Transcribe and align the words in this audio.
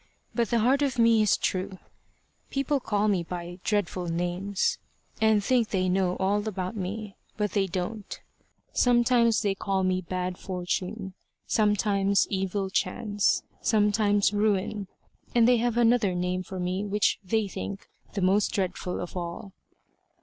But 0.33 0.49
the 0.49 0.57
heart 0.57 0.81
of 0.81 0.97
me 0.97 1.21
is 1.21 1.37
true. 1.37 1.77
People 2.49 2.79
call 2.79 3.07
me 3.07 3.21
by 3.21 3.59
dreadful 3.63 4.07
names, 4.07 4.79
and 5.21 5.43
think 5.43 5.69
they 5.69 5.89
know 5.89 6.17
all 6.19 6.47
about 6.47 6.75
me. 6.75 7.17
But 7.37 7.51
they 7.51 7.67
don't. 7.67 8.19
Sometimes 8.73 9.41
they 9.43 9.53
call 9.53 9.83
me 9.83 10.01
Bad 10.01 10.39
Fortune, 10.39 11.13
sometimes 11.45 12.25
Evil 12.31 12.71
Chance, 12.71 13.43
sometimes 13.61 14.33
Ruin; 14.33 14.87
and 15.35 15.47
they 15.47 15.57
have 15.57 15.77
another 15.77 16.15
name 16.15 16.41
for 16.41 16.59
me 16.59 16.83
which 16.83 17.19
they 17.23 17.47
think 17.47 17.87
the 18.15 18.21
most 18.21 18.51
dreadful 18.51 18.99
of 18.99 19.15
all." 19.15 19.53